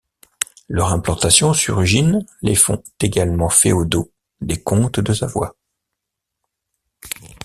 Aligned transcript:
Leur 0.67 0.91
implantation 0.93 1.53
sur 1.53 1.79
Ugine 1.79 2.25
les 2.41 2.55
font 2.55 2.81
également 3.01 3.49
féodaux 3.49 4.11
des 4.41 4.59
comtes 4.63 4.99
de 4.99 5.13
Savoie. 5.13 5.55